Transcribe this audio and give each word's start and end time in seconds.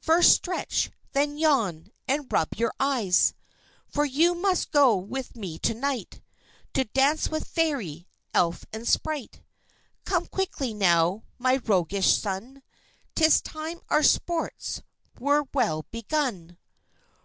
First 0.00 0.32
stretch, 0.32 0.90
then 1.12 1.38
yawn, 1.38 1.92
and 2.08 2.26
rub 2.32 2.56
your 2.56 2.74
eyes. 2.80 3.34
For 3.86 4.04
you 4.04 4.34
must 4.34 4.72
go 4.72 4.96
with 4.96 5.36
me 5.36 5.60
to 5.60 5.74
night 5.74 6.20
To 6.74 6.86
dance 6.86 7.28
with 7.28 7.46
Fairy, 7.46 8.08
Elf, 8.34 8.64
and 8.72 8.88
Sprite. 8.88 9.42
Come 10.04 10.26
quickly 10.26 10.74
now, 10.74 11.22
my 11.38 11.58
roguish 11.58 12.18
son, 12.18 12.64
'Tis 13.14 13.40
time 13.42 13.78
our 13.88 14.02
sports 14.02 14.82
were 15.20 15.44
well 15.54 15.86
begun. 15.92 16.58